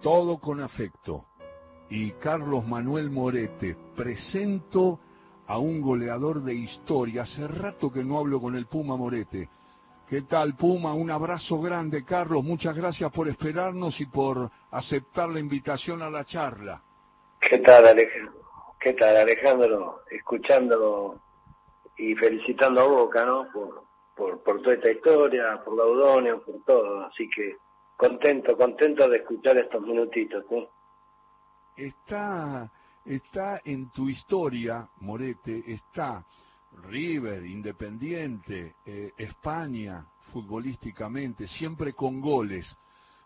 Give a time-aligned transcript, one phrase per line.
[0.00, 1.26] todo con afecto.
[1.88, 5.00] Y Carlos Manuel Morete, presento
[5.46, 7.22] a un goleador de historia.
[7.22, 9.48] Hace rato que no hablo con el Puma Morete.
[10.08, 10.94] ¿Qué tal, Puma?
[10.94, 12.42] Un abrazo grande, Carlos.
[12.42, 16.82] Muchas gracias por esperarnos y por aceptar la invitación a la charla.
[17.40, 18.34] ¿Qué tal, Alejandro?
[18.80, 20.02] ¿Qué tal, Alejandro?
[20.10, 21.20] Escuchando
[21.96, 23.46] y felicitando a Boca, ¿no?
[23.52, 23.82] Por,
[24.16, 27.06] por, por toda esta historia, por Laudonio, por todo.
[27.06, 27.56] Así que
[28.00, 30.42] contento, contento de escuchar estos minutitos.
[30.48, 30.66] ¿sí?
[31.76, 32.72] Está,
[33.04, 36.24] está en tu historia, Morete, está
[36.88, 42.74] River, Independiente, eh, España, futbolísticamente, siempre con goles,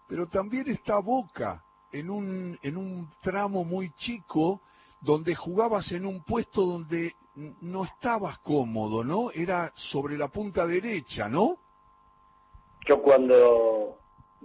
[0.09, 1.63] pero también está Boca
[1.93, 4.61] en un, en un tramo muy chico
[5.01, 7.15] donde jugabas en un puesto donde
[7.61, 9.31] no estabas cómodo, ¿no?
[9.31, 11.59] Era sobre la punta derecha, ¿no?
[12.89, 13.84] Yo cuando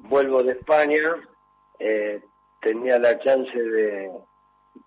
[0.03, 1.16] vuelvo de España
[1.80, 2.23] eh,
[2.62, 4.12] tenía la chance de,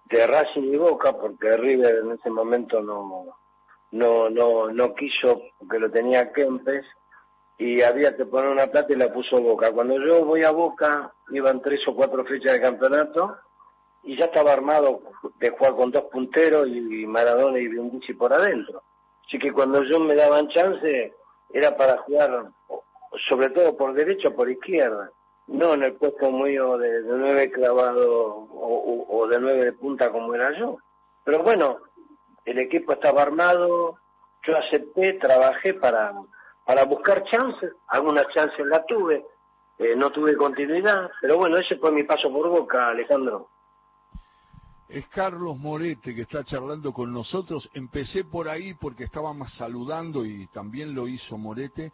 [0.07, 3.37] de Racing y Boca porque River en ese momento no
[3.93, 6.85] no no no quiso porque lo tenía Kempes
[7.59, 9.71] y había que poner una plata y la puso Boca.
[9.73, 13.37] Cuando yo voy a Boca iban tres o cuatro fechas de campeonato
[14.03, 15.01] y ya estaba armado
[15.39, 18.83] de jugar con dos punteros y Maradona y Brindisi por adentro.
[19.27, 21.15] Así que cuando yo me daban chance
[21.53, 22.51] era para jugar
[23.29, 25.11] sobre todo por derecha o por izquierda,
[25.49, 30.35] no en el puesto mío de, de nueve clavado o, de nueve de punta como
[30.35, 30.79] era yo.
[31.25, 31.79] Pero bueno,
[32.45, 33.97] el equipo estaba armado,
[34.47, 36.15] yo acepté, trabajé para,
[36.65, 39.25] para buscar chances, algunas chances las tuve,
[39.79, 43.49] eh, no tuve continuidad, pero bueno, ese fue mi paso por boca, Alejandro.
[44.89, 47.71] Es Carlos Morete que está charlando con nosotros.
[47.73, 51.93] Empecé por ahí porque estábamos saludando y también lo hizo Morete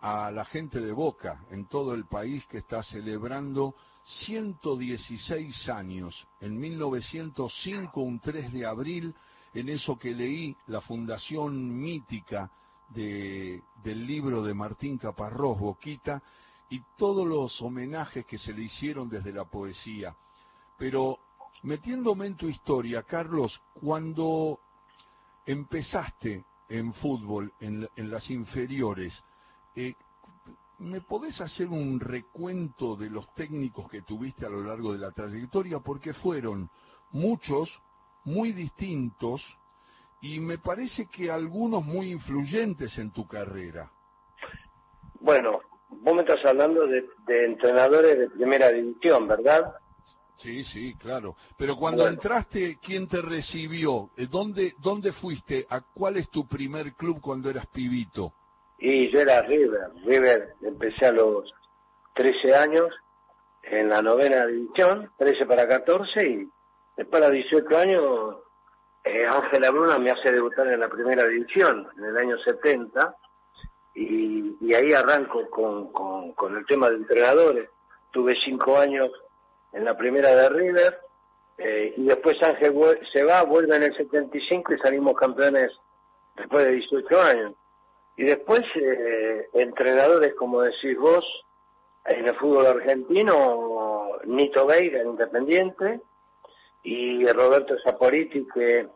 [0.00, 6.26] a la gente de Boca en todo el país que está celebrando 116 años.
[6.40, 9.14] En 1905, un 3 de abril,
[9.52, 12.50] en eso que leí, la fundación mítica
[12.88, 16.22] de, del libro de Martín Caparrós, Boquita,
[16.70, 20.14] y todos los homenajes que se le hicieron desde la poesía.
[20.78, 21.18] Pero
[21.64, 24.60] metiéndome en tu historia, Carlos, cuando
[25.44, 29.20] empezaste en fútbol, en las inferiores,
[29.76, 29.94] eh,
[30.80, 35.10] ¿Me podés hacer un recuento de los técnicos que tuviste a lo largo de la
[35.10, 35.80] trayectoria?
[35.80, 36.70] Porque fueron
[37.10, 37.82] muchos,
[38.24, 39.42] muy distintos,
[40.22, 43.90] y me parece que algunos muy influyentes en tu carrera.
[45.20, 45.60] Bueno,
[45.90, 49.74] vos me estás hablando de, de entrenadores de primera división, ¿verdad?
[50.36, 51.36] Sí, sí, claro.
[51.58, 52.14] Pero cuando bueno.
[52.14, 54.08] entraste, ¿quién te recibió?
[54.30, 55.66] ¿Dónde, ¿Dónde fuiste?
[55.68, 58.32] ¿A cuál es tu primer club cuando eras pibito?
[58.80, 59.90] Y yo era River.
[60.04, 61.52] River empecé a los
[62.14, 62.88] 13 años
[63.62, 66.48] en la novena división, 13 para 14, y
[66.96, 68.36] después a los 18 años
[69.04, 73.14] eh, Ángela Bruna me hace debutar en la primera división, en el año 70,
[73.94, 77.68] y, ahí arranco con, con, con el tema de entrenadores.
[78.12, 79.10] Tuve cinco años
[79.72, 81.00] en la primera de River,
[81.58, 82.74] eh, y después Ángel
[83.12, 85.70] se va, vuelve en el 75 y salimos campeones
[86.34, 87.52] después de 18 años.
[88.16, 91.24] Y después, eh, entrenadores, como decís vos,
[92.04, 96.00] en el fútbol argentino, Nito Veiga, Independiente,
[96.82, 98.88] y Roberto Saporiti, que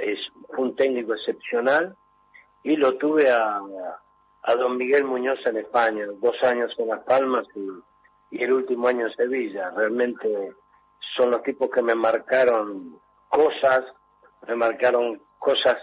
[0.00, 0.18] es
[0.56, 1.96] un técnico excepcional,
[2.62, 3.60] y lo tuve a,
[4.42, 8.88] a don Miguel Muñoz en España, dos años en Las Palmas y, y el último
[8.88, 9.70] año en Sevilla.
[9.70, 10.54] Realmente
[11.16, 13.84] son los tipos que me marcaron cosas,
[14.48, 15.76] me marcaron cosas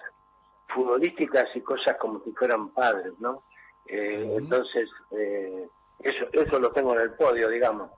[0.73, 3.43] futbolísticas y cosas como si fueran padres, ¿no?
[3.85, 4.37] Eh, uh -huh.
[4.39, 5.67] Entonces, eh,
[5.99, 7.91] eso, eso lo tengo en el podio, digamos.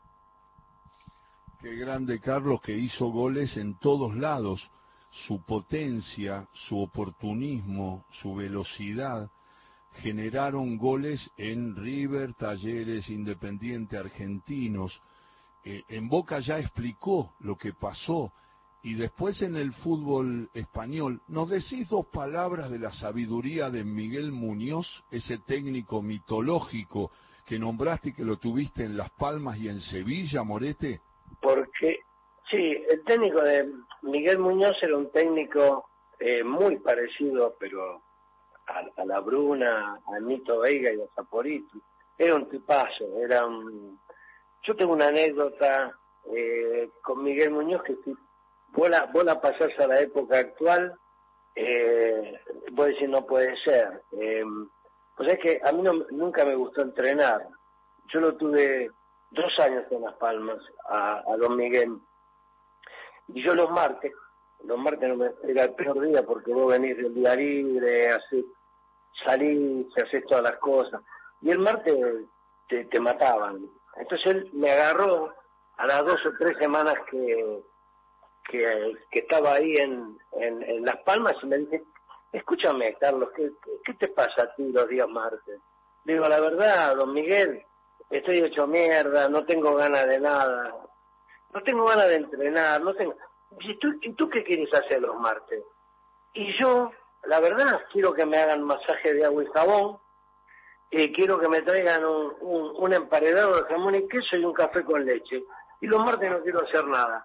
[1.62, 4.70] Qué grande Carlos que hizo goles en todos lados.
[5.12, 9.30] Su potencia, su oportunismo, su velocidad
[9.96, 15.02] generaron goles en River, Talleres, Independiente, Argentinos.
[15.64, 18.34] Eh, en Boca ya explicó lo que pasó
[18.84, 24.34] y después en el fútbol español, ¿nos decís dos palabras de la sabiduría de Miguel
[24.34, 27.10] Muñoz, ese técnico mitológico
[27.46, 31.00] que nombraste y que lo tuviste en Las Palmas y en Sevilla, Morete?
[31.42, 32.00] Porque,
[32.52, 33.72] sí, el técnico de
[34.02, 35.86] Miguel Muñoz era un técnico
[36.20, 38.02] eh, muy parecido, pero
[38.68, 41.82] a, la Bruna, a Nito Veiga y a Zaporiti.
[42.18, 43.98] Era un tipazo, era un...
[44.62, 45.98] Yo tengo una anécdota
[46.36, 48.16] eh, con Miguel Muñoz que estoy
[48.74, 50.94] vos la, vos pasás a la época actual,
[51.56, 52.40] eh,
[52.72, 54.04] vos decís no puede ser.
[54.20, 54.44] Eh,
[55.16, 57.48] pues es que a mí no, nunca me gustó entrenar.
[58.08, 58.90] Yo lo tuve
[59.32, 60.60] dos años en Las Palmas
[60.90, 61.98] a, Don Miguel.
[63.28, 64.12] Y yo los martes,
[64.64, 68.46] los martes no me, era el peor día porque vos venís del día libre, así,
[69.24, 71.02] salís, haces todas las cosas.
[71.42, 71.96] Y el martes
[72.68, 73.70] te, te mataban.
[73.96, 75.34] Entonces él me agarró
[75.78, 77.64] a las dos o tres semanas que,
[78.50, 81.84] que, estaba ahí en, en, Las Palmas y me dice,
[82.32, 83.52] escúchame, Carlos, ¿qué,
[83.84, 85.60] ¿qué te pasa a ti los días martes?
[86.04, 87.64] Digo, la verdad, don Miguel,
[88.10, 90.76] estoy hecho mierda, no tengo ganas de nada,
[91.54, 93.16] no tengo ganas de entrenar, no tengo...
[93.60, 95.64] ¿Y tú, ¿Y tú qué quieres hacer los martes?
[96.34, 96.92] Y yo,
[97.26, 100.00] la verdad, quiero que me hagan masaje de agua y jabón,
[100.90, 102.34] eh, quiero que me traigan un,
[102.76, 105.44] un, emparedado de jamón y queso y un café con leche.
[105.82, 107.24] Y los martes no quiero hacer nada.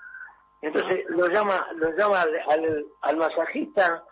[0.60, 4.04] Entonces lo llama, lo llama al, al, masajista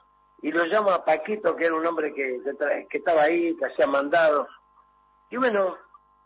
[0.43, 2.41] y lo llama a Paquito, que era un hombre que,
[2.89, 4.47] que estaba ahí, que hacía mandado.
[5.31, 5.77] Y bueno,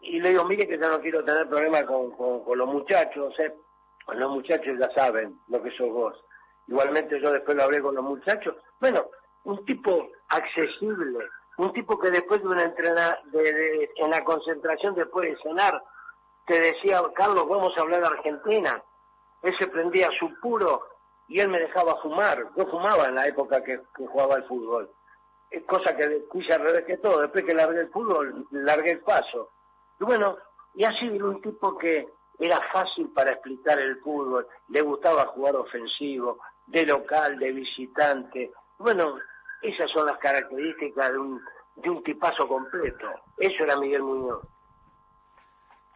[0.00, 3.54] y le digo, mire que ya no quiero tener problemas con, con, los muchachos, ¿eh?
[4.12, 6.24] los muchachos ya saben lo que sos vos.
[6.66, 8.56] Igualmente yo después lo hablé con los muchachos.
[8.78, 9.06] Bueno,
[9.44, 11.26] un tipo accesible,
[11.58, 15.82] un tipo que después de una entrena, de, en la concentración después de cenar,
[16.46, 18.82] te decía, Carlos, vamos a hablar de Argentina.
[19.42, 20.82] Él se prendía su puro
[21.28, 22.48] y él me dejaba fumar.
[22.56, 24.90] Yo fumaba en la época que, jugaba el fútbol.
[25.66, 27.20] Cosa que quise al revés que todo.
[27.22, 29.50] Después que largué el fútbol, largué el paso.
[29.98, 30.36] Y bueno,
[30.74, 32.08] y así era un tipo que
[32.38, 38.52] era fácil para explicar el fútbol, le gustaba jugar ofensivo, de local, de visitante.
[38.78, 39.18] Bueno,
[39.60, 41.42] esas son las características de un,
[41.76, 43.06] de un tipazo completo.
[43.36, 44.40] Eso era Miguel Muñoz.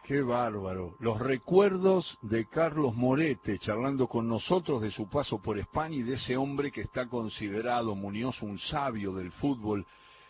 [0.05, 0.93] Qué bárbaro.
[0.99, 6.13] Los recuerdos de Carlos Morete charlando con nosotros de su paso por España y de
[6.13, 9.83] ese hombre que está considerado, Muñoz, un sabio del fútbol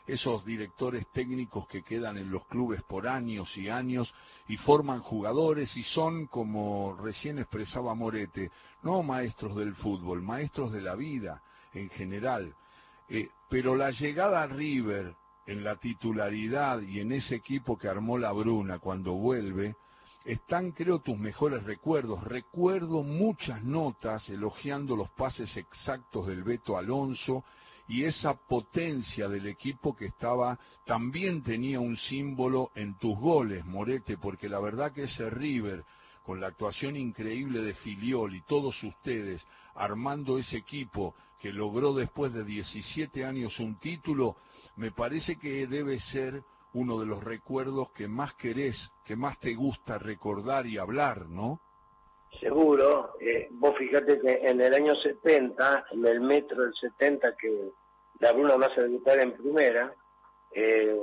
[0.07, 4.13] esos directores técnicos que quedan en los clubes por años y años
[4.47, 8.51] y forman jugadores y son, como recién expresaba Morete,
[8.81, 11.41] no maestros del fútbol, maestros de la vida
[11.73, 12.55] en general.
[13.09, 18.17] Eh, pero la llegada a River en la titularidad y en ese equipo que armó
[18.17, 19.75] la Bruna cuando vuelve,
[20.25, 22.23] están creo tus mejores recuerdos.
[22.23, 27.43] Recuerdo muchas notas elogiando los pases exactos del Beto Alonso
[27.87, 34.17] y esa potencia del equipo que estaba, también tenía un símbolo en tus goles, Morete,
[34.17, 35.83] porque la verdad que ese River,
[36.23, 39.45] con la actuación increíble de Filiol y todos ustedes,
[39.75, 44.35] armando ese equipo que logró después de 17 años un título,
[44.75, 46.43] me parece que debe ser
[46.73, 51.59] uno de los recuerdos que más querés, que más te gusta recordar y hablar, ¿no?
[52.39, 53.13] Seguro.
[53.19, 57.69] Eh, vos fíjate que en el año 70, en el metro del 70, que
[58.19, 59.93] la Bruna más a debutar en primera,
[60.51, 60.97] eh,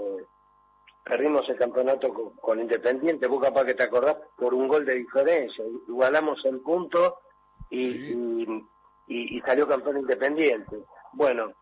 [1.04, 5.64] perdimos el campeonato con, Independiente, vos capaz que te acordás, por un gol de diferencia.
[5.88, 7.18] Igualamos el punto
[7.70, 8.46] y,
[9.06, 10.84] y, salió campeón Independiente.
[11.12, 11.52] Bueno,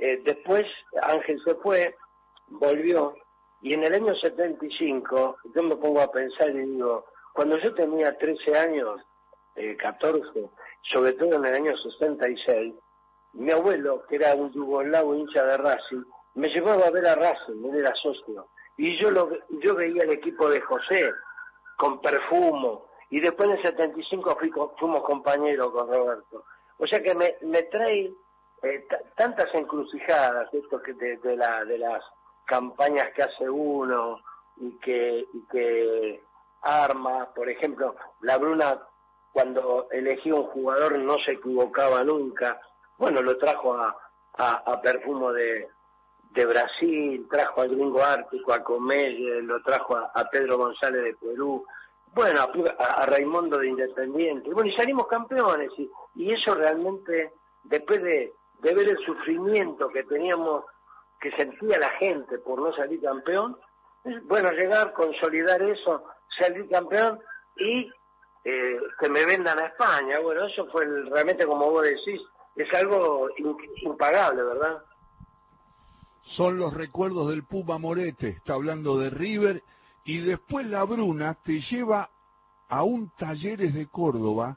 [0.00, 0.66] eh, después
[1.02, 1.94] Ángel se fue,
[2.48, 3.14] volvió,
[3.60, 7.04] y en el año 75 yo me pongo a pensar y digo,
[7.34, 9.00] cuando yo tenía 13 años,
[9.56, 10.48] eh, 14,
[10.90, 12.74] sobre todo en el año 66,
[13.34, 16.02] mi abuelo, que era un yugoslavo hincha de Racing,
[16.34, 18.48] me llevaba a ver a Racing, él era socio,
[18.78, 19.30] y yo, lo,
[19.62, 21.12] yo veía el equipo de José
[21.76, 26.44] con perfumo, y después en el 75 fui, fuimos compañeros con Roberto.
[26.78, 28.10] O sea que me, me trae
[28.62, 28.86] eh,
[29.16, 32.02] tantas encrucijadas esto que de, la, de las
[32.46, 34.20] campañas que hace uno
[34.56, 36.22] y que, y que
[36.62, 38.78] arma, por ejemplo, la Bruna
[39.32, 42.60] cuando elegía un jugador no se equivocaba nunca,
[42.98, 43.96] bueno, lo trajo a,
[44.36, 45.68] a, Perfumo de,
[46.30, 51.64] de Brasil, trajo al Gringo Ártico, a Comelle, lo trajo a, Pedro González de Perú,
[52.12, 58.02] bueno, a, a, Raimundo de Independiente, bueno, y salimos campeones, y, y eso realmente, después
[58.02, 60.64] de, de ver el sufrimiento que teníamos,
[61.20, 63.56] que sentía la gente por no salir campeón,
[64.24, 66.04] bueno, llegar, consolidar eso,
[66.38, 67.20] salir campeón
[67.56, 67.90] y
[68.44, 70.18] eh, que me vendan a España.
[70.20, 72.20] Bueno, eso fue realmente, como vos decís,
[72.56, 73.28] es algo
[73.82, 74.82] impagable, ¿verdad?
[76.22, 79.62] Son los recuerdos del Puma Morete, está hablando de River,
[80.04, 82.08] y después la Bruna te lleva
[82.68, 84.56] a un Talleres de Córdoba,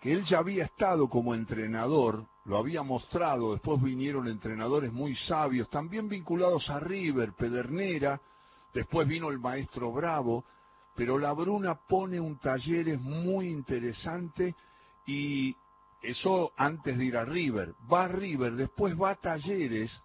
[0.00, 5.68] que él ya había estado como entrenador, lo había mostrado, después vinieron entrenadores muy sabios,
[5.68, 8.18] también vinculados a River, Pedernera,
[8.72, 10.44] después vino el maestro Bravo,
[10.96, 14.54] pero la Bruna pone un Talleres muy interesante
[15.06, 15.54] y
[16.02, 17.74] eso antes de ir a River.
[17.92, 20.02] Va a River, después va a Talleres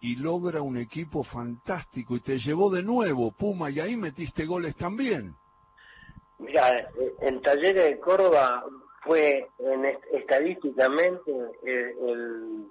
[0.00, 4.76] y logra un equipo fantástico y te llevó de nuevo Puma y ahí metiste goles
[4.76, 5.34] también.
[6.38, 6.90] Mira,
[7.20, 8.64] en Talleres de Córdoba
[9.04, 11.30] fue en estadísticamente
[11.62, 12.66] eh, el,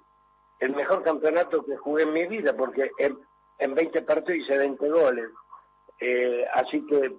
[0.60, 3.18] el, mejor campeonato que jugué en mi vida, porque en,
[3.58, 5.30] en 20 partidos hice 20 goles.
[6.00, 7.16] Eh, así que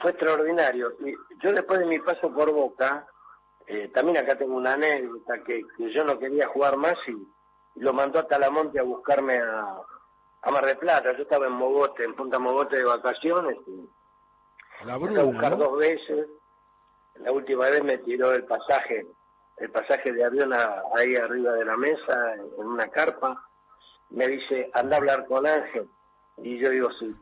[0.00, 0.92] fue extraordinario.
[1.04, 3.06] Y yo después de mi paso por Boca,
[3.92, 8.20] también acá tengo una anécdota que, que, yo no quería jugar más y lo mandó
[8.20, 9.78] a Talamonte a buscarme a,
[10.42, 11.12] a Mar del Plata.
[11.16, 13.88] Yo estaba en Mogote, en Punta Mogote de vacaciones y
[14.84, 16.26] la Bruna, a buscar dos veces.
[17.20, 19.06] La última vez me tiró el pasaje,
[19.58, 23.42] el pasaje de avión ahí arriba de la mesa, en una carpa.
[24.10, 25.88] Me dice, anda a hablar con Ángel.
[26.38, 27.14] Y yo digo, sí,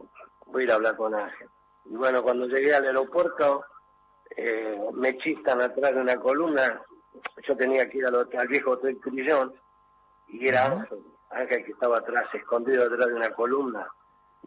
[0.47, 1.49] voy a ir a hablar con Ángel.
[1.85, 3.65] Y bueno, cuando llegué al aeropuerto,
[4.37, 6.81] eh, me chistan atrás de una columna.
[7.47, 9.55] Yo tenía que ir al, viejo Hotel Crillón
[10.29, 13.87] y era Ángel, Ángel que estaba atrás, escondido detrás de una columna.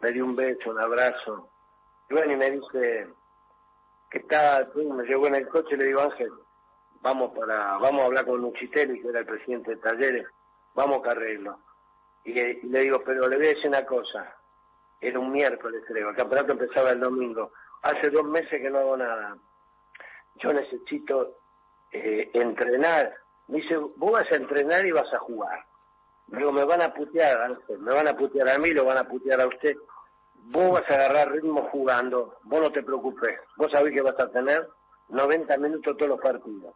[0.00, 1.48] Me dio un beso, un abrazo
[2.08, 3.08] bueno, y me dice
[4.10, 6.30] que está, me llevó en el coche y le digo, Ángel,
[7.00, 10.26] vamos para, vamos a hablar con Uchitelli, que era el presidente de Talleres,
[10.74, 11.58] vamos a arreglo.
[12.24, 14.34] Y le, digo, pero le voy a decir una cosa,
[15.00, 18.96] era un miércoles creo, el campeonato empezaba el domingo, hace dos meses que no hago
[18.96, 19.36] nada,
[20.36, 21.36] yo necesito
[21.92, 23.14] eh, entrenar.
[23.48, 25.64] Me dice, vos vas a entrenar y vas a jugar.
[26.26, 29.04] Digo, me van a putear, Ángel, me van a putear a mí, lo van a
[29.04, 29.76] putear a usted
[30.50, 34.30] vos vas a agarrar ritmo jugando, vos no te preocupes, vos sabés que vas a
[34.30, 34.68] tener
[35.08, 36.74] 90 minutos todos los partidos.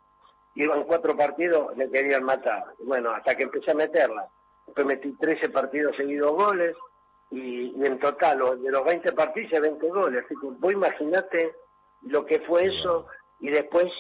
[0.55, 2.65] Iban cuatro partidos, le querían matar.
[2.81, 4.27] Bueno, hasta que empecé a meterla.
[4.67, 6.77] Después metí 13 partidos seguidos goles
[7.31, 10.25] y, en total de los 20 partidos 20 goles.
[10.25, 11.55] Así que vos imaginate
[12.03, 13.07] lo que fue eso
[13.39, 13.93] y después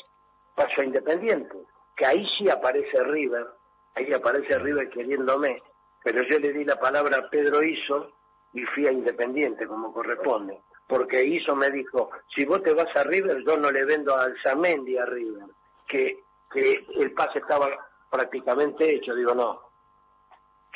[0.55, 1.57] pasó a Independiente,
[1.97, 3.47] que ahí sí aparece River,
[3.95, 5.62] ahí aparece River queriéndome,
[6.03, 8.12] pero yo le di la palabra a Pedro Iso
[8.52, 10.61] y fui a Independiente como corresponde.
[10.87, 14.37] Porque Iso me dijo, si vos te vas a River, yo no le vendo al
[14.42, 15.45] Zamendi a River,
[15.87, 17.69] que, que el pase estaba
[18.11, 19.14] prácticamente hecho.
[19.14, 19.61] Digo, no,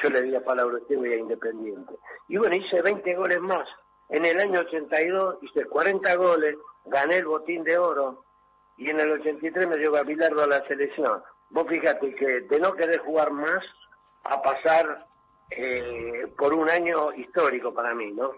[0.02, 1.94] yo le di palabra a usted y a Independiente.
[2.28, 3.68] Y bueno, hice 20 goles más.
[4.08, 8.22] En el año 82 hice 40 goles, gané el botín de oro
[8.76, 11.22] y en el 83 me llevo a Bilardo a la selección.
[11.50, 13.64] Vos fíjate que de no querer jugar más
[14.24, 15.06] a pasar
[15.50, 18.30] eh, por un año histórico para mí, ¿no?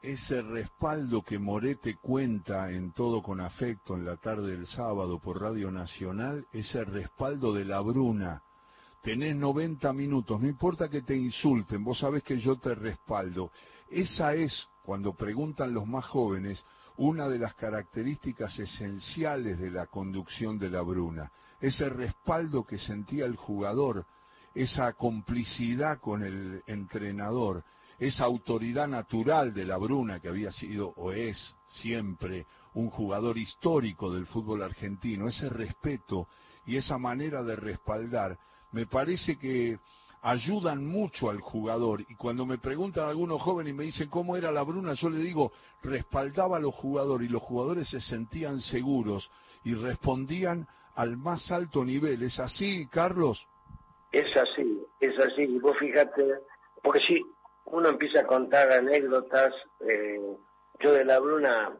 [0.00, 5.40] Ese respaldo que Morete cuenta en todo con afecto en la tarde del sábado por
[5.40, 8.42] Radio Nacional, ese respaldo de la Bruna.
[9.02, 13.50] Tenés 90 minutos, no importa que te insulten, vos sabés que yo te respaldo.
[13.88, 16.64] Esa es, cuando preguntan los más jóvenes,
[16.98, 21.32] una de las características esenciales de la conducción de la Bruna.
[21.60, 24.04] Ese respaldo que sentía el jugador
[24.58, 27.62] esa complicidad con el entrenador,
[27.96, 34.12] esa autoridad natural de la Bruna, que había sido o es siempre un jugador histórico
[34.12, 36.26] del fútbol argentino, ese respeto
[36.66, 38.36] y esa manera de respaldar,
[38.72, 39.78] me parece que
[40.22, 42.04] ayudan mucho al jugador.
[42.08, 45.20] Y cuando me preguntan algunos jóvenes y me dicen cómo era la Bruna, yo le
[45.20, 45.52] digo,
[45.84, 49.30] respaldaba a los jugadores y los jugadores se sentían seguros
[49.62, 52.24] y respondían al más alto nivel.
[52.24, 53.46] ¿Es así, Carlos?
[54.12, 55.42] Es así, es así.
[55.42, 56.40] Y vos fíjate,
[56.82, 57.22] porque si
[57.66, 60.36] uno empieza a contar anécdotas, eh,
[60.80, 61.76] yo de la Bruna,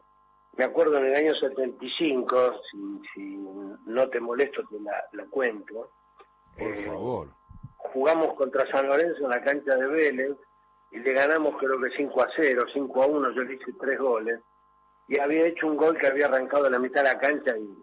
[0.56, 3.36] me acuerdo en el año 75, si, si
[3.86, 5.90] no te molesto te la, cuento.
[6.58, 7.28] Por eh, favor.
[7.76, 10.36] Jugamos contra San Lorenzo en la cancha de Vélez
[10.90, 13.98] y le ganamos creo que 5 a 0, 5 a 1, yo le hice tres
[13.98, 14.40] goles.
[15.06, 17.78] Y había hecho un gol que había arrancado de la mitad de la cancha y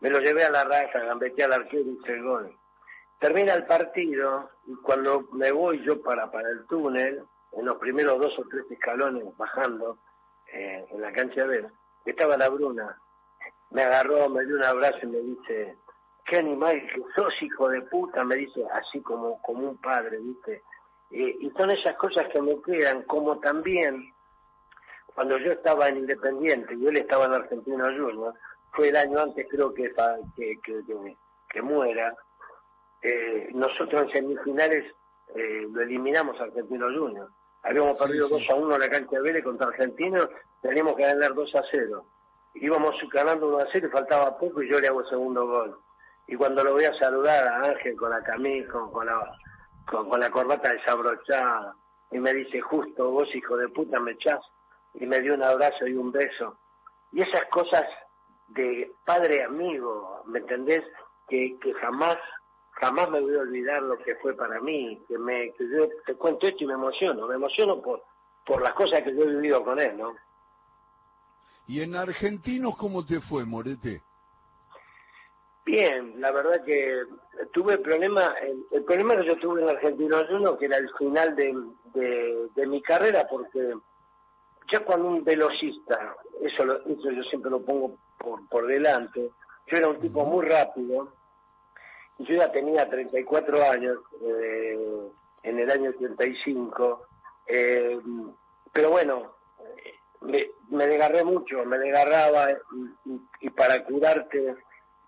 [0.00, 2.56] me lo llevé a la raza, gambeteé al arquero y hice el gol.
[3.18, 8.20] Termina el partido y cuando me voy yo para, para el túnel, en los primeros
[8.20, 9.98] dos o tres escalones bajando
[10.52, 11.72] eh, en la cancha de ver,
[12.04, 12.96] estaba la Bruna.
[13.70, 15.76] Me agarró, me dio un abrazo y me dice,
[16.24, 20.62] qué animal que sos hijo de puta, me dice así como, como un padre, ¿viste?
[21.10, 24.12] Eh, y son esas cosas que me quedan, como también
[25.14, 28.34] cuando yo estaba en Independiente y él estaba en Argentino Junior,
[28.72, 29.92] fue el año antes creo que,
[30.36, 30.60] que,
[31.50, 32.14] que muera,
[33.02, 34.94] eh, nosotros en semifinales
[35.34, 37.28] eh, lo eliminamos a Argentino Junior.
[37.62, 40.28] Habíamos perdido 2 a 1 en la cancha de Vélez contra Argentino,
[40.62, 42.04] teníamos que ganar 2 a 0.
[42.54, 45.78] Íbamos ganando 1 a 0 y faltaba poco y yo le hago el segundo gol.
[46.26, 49.32] Y cuando lo voy a saludar a Ángel con la camisa, con, la,
[49.86, 51.74] con, la corbata desabrochada,
[52.10, 54.40] y me dice, justo vos hijo de puta me echás,
[54.94, 56.58] y me dio un abrazo y un beso.
[57.12, 57.86] Y esas cosas
[58.48, 60.84] de padre amigo, ¿me entendés?
[61.28, 62.18] Que, que jamás
[62.80, 66.14] jamás me voy a olvidar lo que fue para mí, que me que yo te
[66.14, 68.02] cuento esto y me emociono, me emociono por
[68.44, 70.16] por las cosas que yo he vivido con él, ¿no?
[71.66, 74.00] ¿Y en Argentinos cómo te fue, Morete?
[75.66, 77.02] Bien, la verdad que
[77.52, 78.34] tuve problema,
[78.70, 81.54] el, problema que yo tuve en Argentinos uno que era el final de,
[82.54, 83.74] de, mi carrera, porque
[84.72, 89.30] ya cuando un velocista, eso, eso yo siempre lo pongo por, por delante,
[89.66, 91.12] yo era un tipo muy rápido,
[92.18, 95.10] yo ya tenía 34 años eh,
[95.42, 97.06] en el año 85,
[97.46, 97.98] eh,
[98.72, 99.34] pero bueno,
[100.20, 102.48] me, me desgarré mucho, me desgarraba
[103.40, 104.56] y, para curarte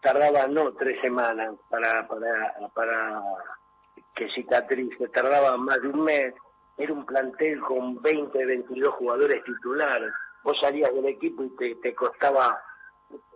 [0.00, 3.22] tardaba no tres semanas para, para, para
[4.14, 6.34] que cicatrice, tardaba más de un mes,
[6.78, 10.10] era un plantel con 20, 22 jugadores titulares,
[10.42, 12.62] vos salías del equipo y te, te costaba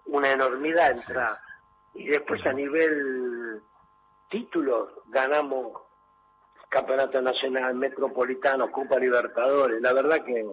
[0.06, 1.38] una enormidad entrar.
[1.92, 3.33] Y después a nivel
[4.34, 5.80] títulos ganamos
[6.68, 9.80] Campeonato Nacional, Metropolitano, Copa Libertadores.
[9.80, 10.44] La verdad que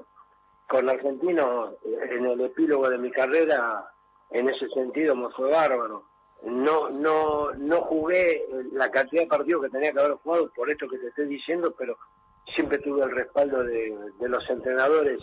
[0.67, 3.91] con Argentino, en el epílogo de mi carrera,
[4.29, 6.03] en ese sentido me fue bárbaro.
[6.43, 10.87] No, no, no jugué la cantidad de partidos que tenía que haber jugado por esto
[10.87, 11.97] que te estoy diciendo, pero
[12.53, 15.19] siempre tuve el respaldo de, los entrenadores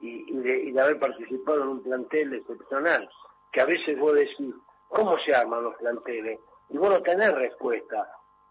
[0.00, 3.06] y, de, haber participado en un plantel excepcional,
[3.52, 4.54] que a veces vos decís,
[4.88, 6.40] ¿cómo se arman los planteles?
[6.72, 8.08] Y vos no tenés respuesta,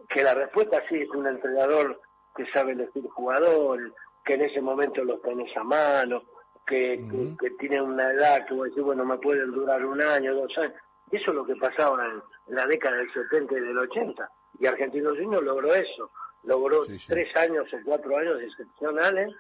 [0.08, 2.00] que la respuesta sí es un entrenador
[2.36, 3.92] que sabe elegir jugadores,
[4.24, 6.22] que en ese momento los tenés a mano,
[6.68, 7.04] que,
[7.40, 10.74] que, tienen una edad que vos decís, bueno, me pueden durar un año, dos años.
[11.12, 12.22] Y eso es lo que pasaba en,
[12.56, 14.30] la década del 70 y del 80.
[14.60, 16.12] Y Argentinos Juniors logró eso.
[16.44, 19.36] Logró tres años o cuatro años excepcionales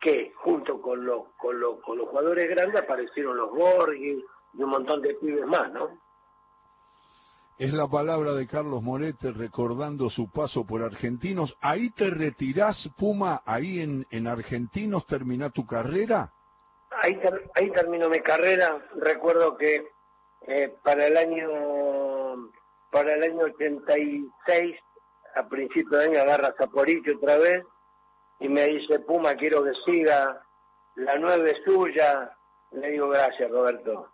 [0.00, 5.00] que junto con, los con, con los jugadores grandes aparecieron los Borghi y un montón
[5.00, 5.98] de pibes más, ¿no?
[7.56, 11.56] Es la palabra de Carlos Morete recordando su paso por Argentinos.
[11.60, 13.42] ¿Ahí te retirás, Puma?
[13.46, 16.32] ¿Ahí en, en Argentinos termina tu carrera?
[16.90, 17.20] Ahí,
[17.54, 18.84] ahí terminó mi carrera.
[18.96, 19.86] Recuerdo que
[20.48, 22.50] eh, para el año
[22.90, 24.76] para el año 86,
[25.36, 27.64] a principio de año, agarra Zaporicho otra vez
[28.40, 30.42] y me dice, Puma, quiero que siga,
[30.96, 32.36] la nueve es suya.
[32.72, 34.08] Le digo, gracias, Roberto.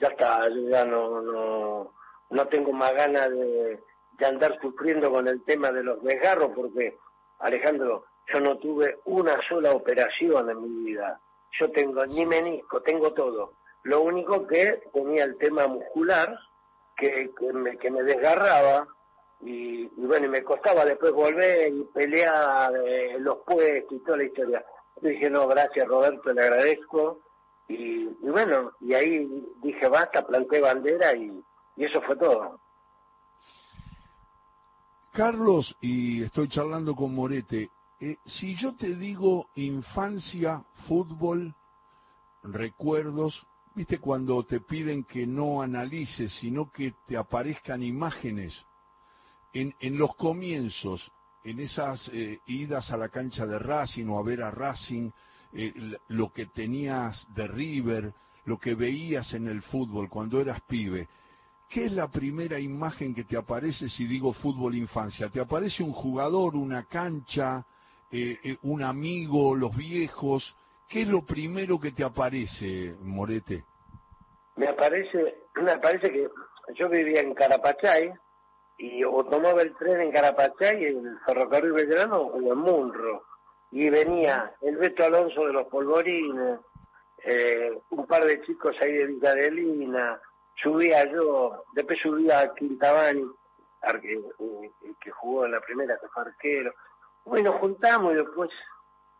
[0.00, 1.92] Ya está, yo ya no, no
[2.30, 3.80] no tengo más ganas de,
[4.24, 6.98] andar sufriendo con el tema de los desgarros porque,
[7.38, 11.18] Alejandro, yo no tuve una sola operación en mi vida.
[11.58, 13.54] Yo tengo ni menisco, tengo todo.
[13.82, 16.38] Lo único que tenía el tema muscular
[16.96, 18.86] que, que, me, que me desgarraba
[19.40, 24.24] y, bueno, y me costaba después volver y pelear eh, los puestos y toda la
[24.24, 24.64] historia.
[25.00, 27.20] Yo dije, no, gracias Roberto, le agradezco.
[27.68, 29.26] Y, y bueno, y ahí
[29.62, 31.42] dije, basta, planté bandera y,
[31.76, 32.60] y eso fue todo.
[35.12, 41.54] Carlos, y estoy charlando con Morete, eh, si yo te digo infancia, fútbol,
[42.42, 48.64] recuerdos, viste cuando te piden que no analices, sino que te aparezcan imágenes
[49.52, 51.10] en, en los comienzos,
[51.44, 55.10] en esas eh, idas a la cancha de Racing o a ver a Racing,
[55.52, 61.08] eh, lo que tenías de River, lo que veías en el fútbol cuando eras pibe,
[61.70, 65.28] ¿Qué es la primera imagen que te aparece si digo fútbol infancia?
[65.28, 67.64] ¿Te aparece un jugador, una cancha,
[68.10, 70.56] eh, eh, un amigo, los viejos?
[70.88, 73.62] ¿Qué es lo primero que te aparece, Morete?
[74.56, 76.28] Me aparece, me aparece que
[76.74, 78.14] yo vivía en Carapachay
[78.76, 83.22] y o tomaba el tren en Carapachay, el ferrocarril Belgrano o en Munro.
[83.70, 86.58] Y venía el Beto Alonso de los Polvorines,
[87.22, 90.20] eh, un par de chicos ahí de Villadelina,
[90.62, 93.26] subía yo, después subía a Quintabani,
[95.00, 96.74] que jugó en la primera, que fue arquero.
[97.24, 98.50] Bueno, juntamos y después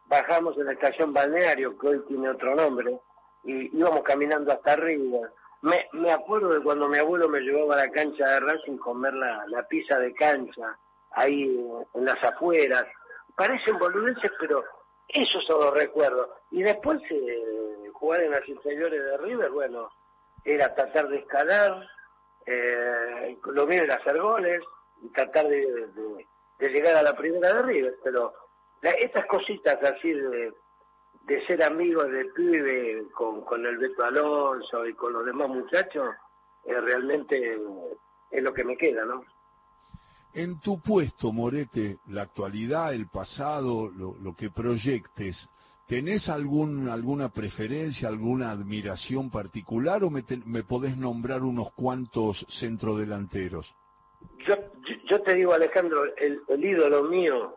[0.06, 2.98] bajamos en la estación balneario, que hoy tiene otro nombre,
[3.44, 5.30] y íbamos caminando hasta arriba.
[5.62, 9.14] Me, me acuerdo de cuando mi abuelo me llevaba a la cancha de Racing comer
[9.14, 10.78] la, la pizza de cancha,
[11.12, 12.86] ahí en las afueras.
[13.36, 14.64] Parecen boludeces, pero
[15.08, 16.28] esos son los recuerdos.
[16.50, 19.90] Y después eh, jugar en las inferiores de River, bueno,
[20.44, 21.86] era tratar de escalar,
[22.46, 24.62] eh, lo mío era hacer goles
[25.02, 25.88] y tratar de,
[26.58, 28.32] llegar a la primera de River, pero
[28.82, 30.52] estas cositas así de,
[31.22, 36.08] de ser amigos del pibe con, con el Beto Alonso y con los demás muchachos,
[36.64, 37.58] eh, realmente
[38.30, 39.24] es lo que me queda, ¿no?
[40.32, 45.48] En tu puesto, Morete, la actualidad, el pasado, lo que proyectes,
[45.90, 53.74] ¿Tenés algún, alguna preferencia, alguna admiración particular o me, me podés nombrar unos cuantos centrodelanteros?
[54.46, 54.54] Yo,
[55.10, 57.56] yo te digo, Alejandro, el, ídolo mío,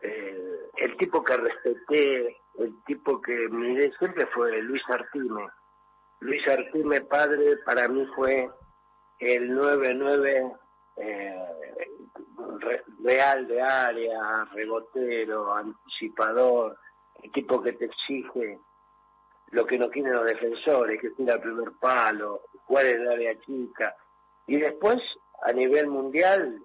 [0.00, 5.46] el tipo que respeté, el tipo que miré siempre fue Luis Artime.
[6.20, 8.48] Luis Artime padre para mí fue
[9.18, 10.58] el 9-9
[10.96, 11.34] eh,
[13.02, 16.78] real de área, rebotero, anticipador,
[17.24, 18.58] equipo que te exige
[19.50, 23.08] lo que no quieren los defensores, que es ir al primer palo, jugar en el
[23.08, 23.94] área chica.
[24.46, 25.00] Y después,
[25.42, 26.60] a nivel mundial,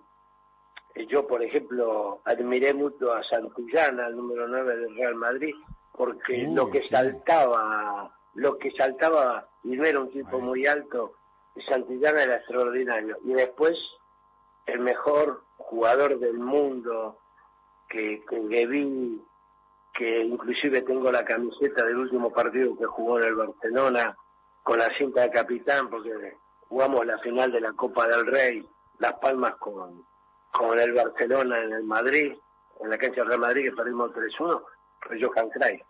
[0.95, 5.55] eh, yo, por ejemplo, admiré mucho a Santillana, el número 9 del Real Madrid,
[5.91, 11.13] porque lo que saltaba, lo que saltaba, y no era un tipo muy alto,
[11.67, 13.17] Santillana era extraordinario.
[13.23, 13.77] Y después,
[14.65, 17.19] el mejor jugador del mundo
[17.87, 19.21] que, que vi
[19.93, 24.15] que inclusive tengo la camiseta del último partido que jugó en el Barcelona
[24.63, 28.67] con la cinta de capitán, porque jugamos la final de la Copa del Rey,
[28.99, 30.05] Las Palmas con,
[30.51, 32.33] con el Barcelona en el Madrid,
[32.79, 34.61] en la cancha del Real Madrid que perdimos 3-1,
[35.01, 35.81] fue Johan Cruyff.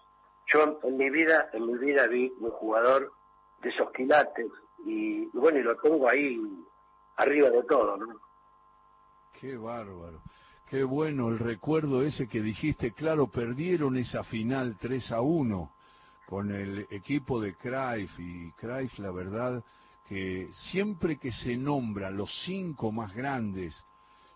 [0.52, 3.12] Yo en mi vida, en mi vida vi un jugador
[3.62, 4.48] de esos quilates
[4.86, 6.40] y, y bueno, y lo tengo ahí
[7.18, 8.20] arriba de todo, ¿no?
[9.40, 10.20] Qué bárbaro.
[10.70, 15.72] Qué bueno el recuerdo ese que dijiste, claro, perdieron esa final 3 a 1
[16.28, 18.12] con el equipo de Cruyff.
[18.20, 19.64] Y Cruyff la verdad
[20.08, 23.84] que siempre que se nombra los cinco más grandes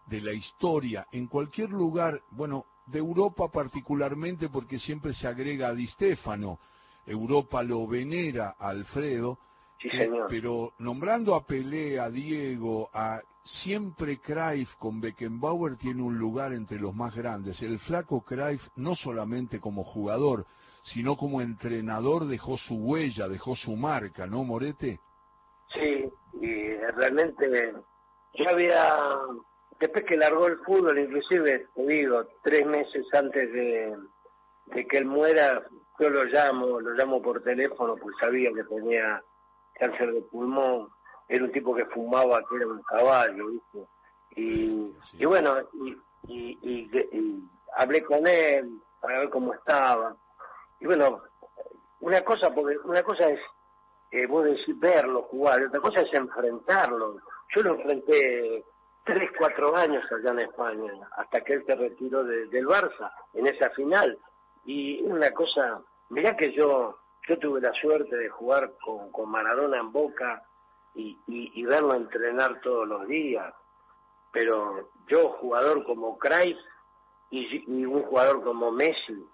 [0.07, 5.75] de la historia en cualquier lugar, bueno, de Europa particularmente porque siempre se agrega a
[5.75, 6.57] Di Stefano,
[7.05, 9.37] Europa lo venera a Alfredo,
[10.29, 16.79] pero nombrando a Pelé, a Diego, a siempre Cruyff con Beckenbauer tiene un lugar entre
[16.79, 17.61] los más grandes.
[17.61, 20.45] El flaco Cruyff no solamente como jugador,
[20.83, 24.99] sino como entrenador dejó su huella, dejó su marca, ¿no, Morete?
[25.73, 26.09] Sí,
[26.41, 27.73] y realmente
[28.33, 28.97] yo había,
[29.79, 33.95] después que largó el fútbol, inclusive, te digo, tres meses antes de,
[34.67, 35.63] de que él muera,
[35.99, 39.23] yo lo llamo, lo llamo por teléfono, pues sabía que tenía
[39.73, 40.89] cáncer de pulmón,
[41.27, 43.87] era un tipo que fumaba, que era un caballo, ¿viste?
[44.35, 50.15] Y, y bueno, y, y, hablé con él para ver cómo estaba.
[50.79, 51.21] Y bueno,
[51.99, 53.39] una cosa, porque una cosa es,
[54.11, 57.17] eh, vos decís verlo jugar, otra cosa es enfrentarlo.
[57.55, 58.63] Yo lo enfrenté
[59.03, 63.69] tres, cuatro años allá en España, hasta que él se retiró del Barça, en esa
[63.71, 64.17] final.
[64.65, 69.79] Y una cosa, mirá que yo yo tuve la suerte de jugar con, con Maradona
[69.79, 70.43] en Boca
[70.95, 73.51] y, y, verlo entrenar todos los días,
[74.31, 76.57] pero yo jugador como Kreis
[77.31, 79.25] y, y, un jugador como Messi,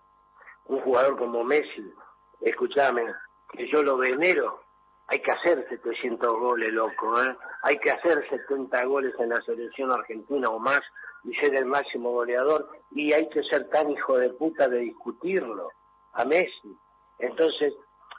[0.65, 1.93] un jugador como Messi,
[2.39, 3.13] escúchame,
[3.51, 4.61] que yo lo venero,
[5.07, 7.35] hay que hacer 700 goles, loco, ¿eh?
[7.63, 10.81] hay que hacer 70 goles en la selección argentina o más
[11.23, 15.71] y ser el máximo goleador y hay que ser tan hijo de puta de discutirlo
[16.13, 16.77] a Messi
[17.19, 17.73] entonces,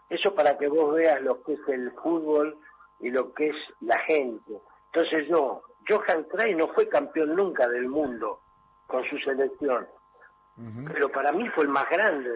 [0.08, 2.56] eso para que vos veas lo que es el fútbol
[3.00, 4.60] y lo que es la gente.
[4.92, 8.40] Entonces yo, Johan Cruyff no fue campeón nunca del mundo
[8.86, 9.86] con su selección,
[10.92, 12.30] pero para mí fue el más grande.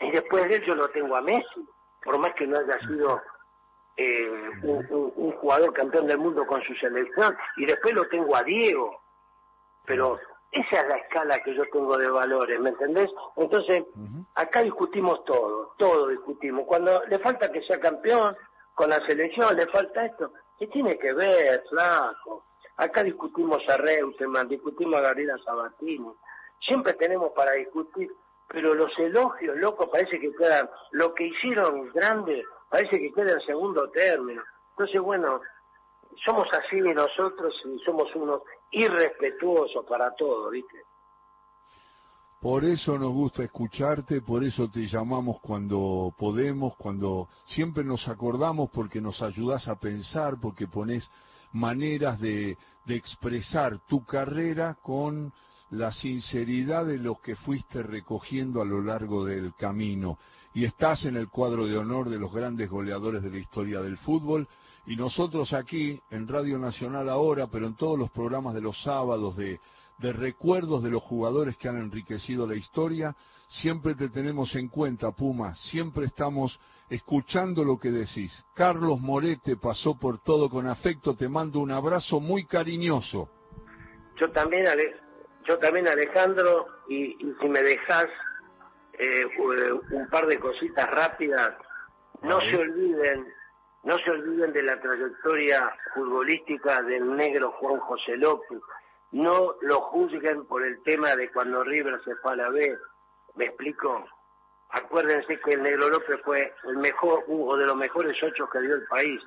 [0.00, 1.68] Y después de él yo lo tengo a Messi,
[2.02, 3.20] por más que no haya sido
[3.96, 7.36] eh, un, jugador campeón del mundo con su selección.
[7.56, 9.02] Y después lo tengo a Diego.
[9.84, 10.18] Pero
[10.52, 13.08] esa es la escala que yo tengo de valores, ¿me entendés?
[13.36, 13.84] Entonces,
[14.34, 16.64] acá discutimos todo, todo discutimos.
[16.66, 18.36] Cuando le falta que sea campeón
[18.74, 20.32] con la selección, le falta esto.
[20.58, 22.46] ¿Qué tiene que ver, flaco?
[22.76, 26.10] Acá discutimos a Reutemann, discutimos a Gabriela Sabatini.
[26.58, 28.10] Siempre tenemos para discutir,
[28.48, 33.40] pero los elogios, loco, parece que quedan, lo que hicieron grande, parece que queda en
[33.42, 34.42] segundo término.
[34.70, 35.40] Entonces, bueno,
[36.24, 40.78] somos así nosotros y somos unos irrespetuosos para todo, ¿viste?
[42.40, 48.70] Por eso nos gusta escucharte, por eso te llamamos cuando podemos, cuando siempre nos acordamos
[48.70, 51.10] porque nos ayudas a pensar, porque pones
[51.52, 52.56] maneras de,
[52.86, 55.34] de expresar tu carrera con
[55.70, 60.18] la sinceridad de lo que fuiste recogiendo a lo largo del camino.
[60.54, 63.98] Y estás en el cuadro de honor de los grandes goleadores de la historia del
[63.98, 64.48] fútbol
[64.90, 69.36] y nosotros aquí, en Radio Nacional ahora, pero en todos los programas de los sábados
[69.36, 69.60] de,
[69.98, 73.14] de recuerdos de los jugadores que han enriquecido la historia,
[73.46, 78.44] siempre te tenemos en cuenta, Puma, siempre estamos escuchando lo que decís.
[78.56, 83.30] Carlos Morete pasó por todo con afecto, te mando un abrazo muy cariñoso.
[84.16, 84.66] Yo también,
[85.46, 88.08] yo también Alejandro, y, si me dejas
[88.94, 89.24] eh,
[89.92, 91.54] un par de cositas rápidas,
[92.22, 93.38] no se olviden
[93.82, 98.60] no se olviden de la trayectoria futbolística del negro Juan José López.
[99.12, 102.78] No lo juzguen por el tema de cuando River se fue a la B.
[103.34, 104.04] ¿Me explico?
[104.70, 108.76] Acuérdense que el Negro López fue el mejor, uno de los mejores ocho que dio
[108.76, 109.20] el país.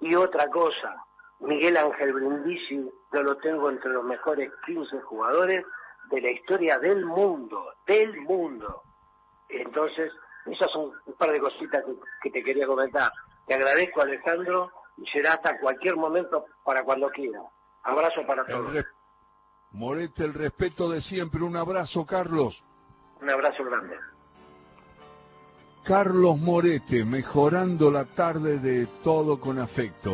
[0.00, 0.96] Y otra cosa,
[1.40, 5.64] Miguel Ángel Brindisi, yo lo tengo entre los mejores 15 jugadores
[6.10, 8.82] de la historia del mundo, del mundo.
[9.48, 10.12] Entonces,
[10.46, 11.84] esas son un par de cositas
[12.22, 13.12] que, te quería comentar.
[13.48, 17.40] Te agradezco, Alejandro, y será hasta cualquier momento para cuando quiera.
[17.82, 18.84] Abrazo para todos.
[19.72, 21.42] Morete, el respeto de siempre.
[21.42, 22.62] Un abrazo, Carlos.
[23.20, 23.96] Un abrazo grande.
[25.84, 30.06] Carlos Morete, mejorando la tarde de todo con afecto.